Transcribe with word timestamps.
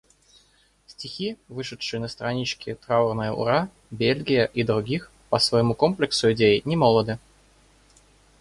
Стихи, 0.87 1.37
вышедшие 1.47 1.99
на 1.99 2.07
страничке 2.07 2.73
«Траурное 2.73 3.31
ура», 3.33 3.69
«Бельгия» 3.91 4.45
и 4.51 4.63
других 4.63 5.11
по 5.29 5.37
своему 5.37 5.75
комплексу 5.75 6.31
идей 6.33 6.63
немолоды. 6.65 7.19